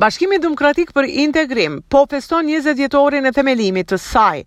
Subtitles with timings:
[0.00, 4.38] Bashkimi Demokratik për Integrim po feston 20 vjetorin e themelimit të saj.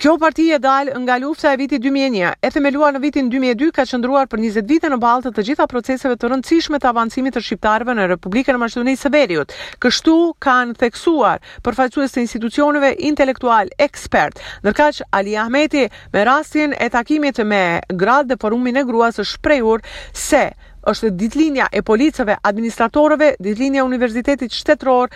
[0.00, 3.84] Kjo parti e dalë nga lufta e viti 2001, e themeluar në vitin 2002, ka
[3.90, 7.42] qëndruar për 20 vite në balë të të gjitha proceseve të rëndësishme të avancimit të
[7.44, 9.52] shqiptarëve në Republikën e Maqedonisë së Veriut.
[9.84, 10.14] Kështu
[10.46, 17.64] kanë theksuar përfaqësues të institucioneve intelektual ekspert, ndërkaq Ali Ahmeti me rastin e takimit me
[17.96, 19.84] grad dhe forumin e gruas së shprehur
[20.28, 20.46] se
[20.90, 25.10] është ditlinja e policëve, administratorëve, ditlinja Universitetit Shtetëror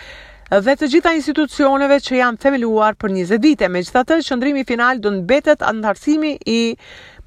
[0.51, 3.69] dhe të gjitha institucioneve që janë themeluar për 20 vite.
[3.71, 6.59] Me gjitha të qëndrimi final dhënë betet antarësimi i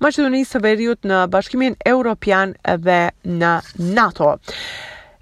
[0.05, 2.53] Macedonisë së Veriut në Bashkimin Europian
[2.85, 3.01] dhe
[3.41, 3.55] në
[3.97, 4.35] NATO.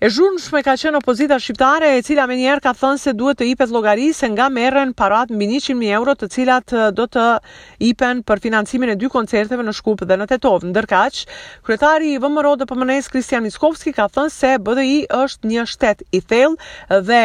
[0.02, 3.44] E zhurmshme ka qenë opozita shqiptare e cila me njerë ka thënë se duhet të
[3.52, 7.26] ipet logari se nga merën parat mbi 100.000 euro të cilat do të
[7.92, 10.66] ipen për financimin e dy koncerteve në Shkup dhe në Tetov.
[10.72, 11.20] Ndërkaq,
[11.62, 16.18] kryetari i VMRO të pëmënes Kristian Miskovski ka thënë se BDI është një shtet i
[16.26, 17.22] thellë dhe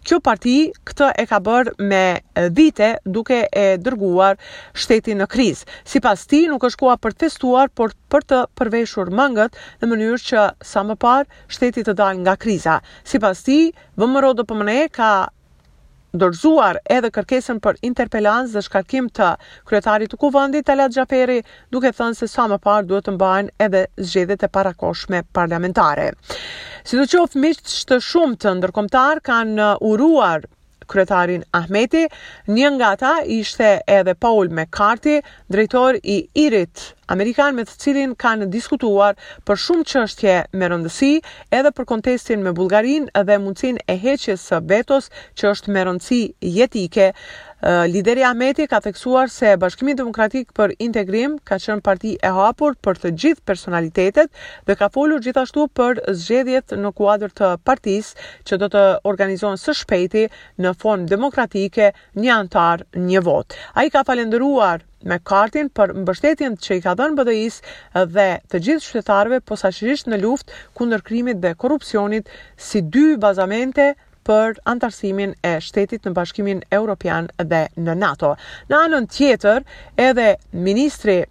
[0.00, 0.52] Kjo parti
[0.88, 2.00] këtë e ka bërë me
[2.56, 4.38] vite duke e dërguar
[4.72, 5.64] shtetin në kriz.
[5.84, 9.90] Si pas ti nuk është kua për të festuar, por për të përveshur mëngët në
[9.92, 12.78] mënyrë që sa më par shtetit të dalë nga kriza.
[13.04, 13.60] Si pas ti,
[14.00, 15.10] vëmërro dhe pëmëne e ka
[16.16, 19.28] dorzuar edhe kërkesën për interpelancë dhe shkarkim të
[19.70, 21.38] kryetarit të kuvendit Talat Xhaferi,
[21.70, 26.08] duke thënë se sa më parë duhet të mbahen edhe zgjedhjet e parakoshme parlamentare.
[26.90, 30.42] Si të qofë miqtë shtë shumë të ndërkomtar kanë uh, uruar
[30.90, 32.08] kretarin Ahmeti,
[32.50, 35.20] një nga ta ishte edhe Paul McCarthy,
[35.54, 36.82] drejtor i IRIT,
[37.14, 39.14] Amerikan me të cilin kanë diskutuar
[39.46, 41.12] për shumë qështje me rëndësi
[41.60, 46.20] edhe për kontestin me Bulgarin dhe mundësin e heqës së vetos që është me rëndësi
[46.58, 47.08] jetike,
[47.62, 53.00] Lideri Ameti ka theksuar se Bashkimi Demokratik për Integrim ka qenë parti e hapur për
[53.02, 54.30] të gjithë personalitetet
[54.66, 59.76] dhe ka folur gjithashtu për zgjedhjet në kuadër të partisë që do të organizohen së
[59.82, 60.24] shpejti
[60.64, 63.52] në formë demokratike, një antar, një vot.
[63.76, 68.88] Ai ka falendëruar me kartin për mbështetjen që i ka dhënë BDI-s dhe të gjithë
[68.94, 73.92] qytetarëve posaçërisht në luftë kundër krimit dhe korrupsionit si dy bazamente
[74.28, 78.34] për antarësimin e shtetit në bashkimin Europian dhe në NATO.
[78.70, 79.64] Në anën tjetër,
[79.98, 81.22] edhe Ministri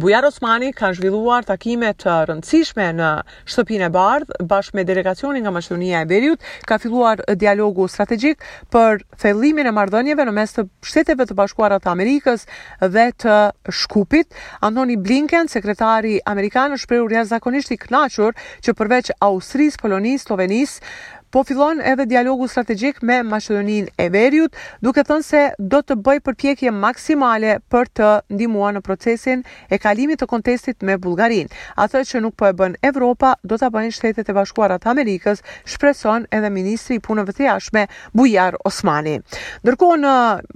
[0.00, 3.06] Bujar Osmani ka zhvilluar takime të rëndësishme në
[3.50, 9.02] shtëpinë e bardhë, bashkë me delegacionin nga Maqedonia e Veriut, ka filluar dialogu strategjik për
[9.18, 12.46] thellimin e marrëdhënieve në mes të shteteve të bashkuara të Amerikës
[12.86, 13.36] dhe të
[13.80, 14.28] Shkupit.
[14.62, 20.94] Anthony Blinken, sekretari amerikan, është prerur jashtëzakonisht i kënaqur që përveç Austrisë, Polonisë, Slovenisë,
[21.30, 25.42] po fillon edhe dialogu strategjik me Maqedoninë e Veriut, duke thënë se
[25.74, 30.96] do të bëj përpjekje maksimale për të ndihmuar në procesin e kalimit të kontestit me
[30.98, 31.46] Bullgarinë.
[31.78, 35.44] Atë që nuk po e bën Evropa, do ta bëjnë Shtetet e Bashkuara të Amerikës,
[35.70, 37.86] shpreson edhe ministri i Punëve të Jashtme
[38.16, 39.20] Bujar Osmani.
[39.62, 40.14] Ndërkohë në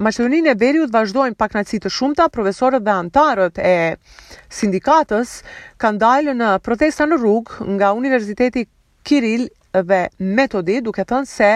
[0.08, 3.76] Maqedoninë e Veriut vazhdojnë paknaqësi të shumta, profesorët dhe antarët e
[4.58, 5.38] sindikatës
[5.78, 8.66] kanë dalë në protesta në rrugë nga Universiteti
[9.04, 9.46] Kiril
[9.82, 11.52] dhe metodi duke thënë se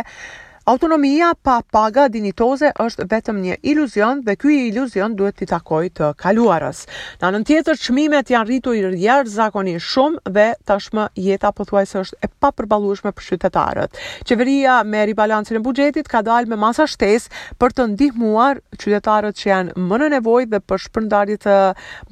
[0.69, 6.11] autonomia pa paga dinitoze është vetëm një iluzion dhe ky iluzion duhet t'i takoj të
[6.21, 6.83] kaluarës.
[7.23, 12.21] Në anën tjetër çmimet janë rritur i rrjedh zakonisht shumë dhe tashmë jeta pothuajse është
[12.21, 13.97] e papërballueshme për qytetarët.
[14.29, 19.51] Qeveria me ribalancën e buxhetit ka dalë me masa shtesë për të ndihmuar qytetarët që
[19.55, 21.57] janë më në nevojë dhe për shpërndarje të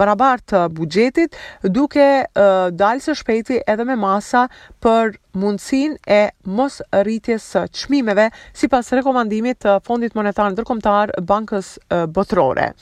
[0.00, 4.48] barabartë të buxhetit, duke uh, dalë së shpejti edhe me masa
[4.80, 6.20] për mundësin e
[6.56, 11.76] mos rritjes së qmimeve si pas rekomandimit të Fondit Monetar Ndërkomtar Bankës
[12.16, 12.72] Botrore.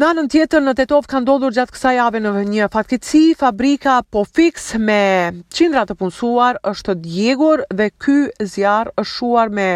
[0.00, 4.22] Në anën tjetër në Tetov ka ndodhur gjatë kësaj jave në një fatkeqësi, fabrika po
[4.24, 8.20] fix me qindra të punësuar është djegur dhe ky
[8.54, 9.66] zjarr është shuar me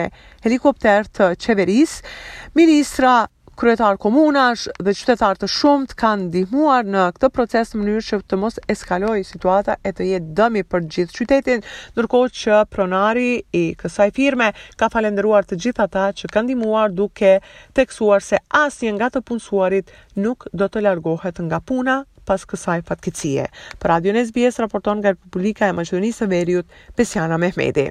[0.46, 2.14] helikopter të qeverisë.
[2.56, 3.24] Ministra
[3.54, 8.38] kryetar komunash dhe qytetar të shumt kanë ndihmuar në këtë proces në mënyrë që të
[8.42, 11.62] mos eskalojë situata e të jetë dëm i për të gjithë qytetin,
[11.94, 17.36] ndërkohë që pronari i kësaj firme ka falendëruar të gjithë ata që kanë ndihmuar duke
[17.78, 23.46] theksuar se asnjë nga të punësuarit nuk do të largohet nga puna pas kësaj fatkeqësie.
[23.78, 26.66] Për Radio News raporton nga Republika e Maqedonisë së Veriut
[26.96, 27.90] Pesiana Mehmeti.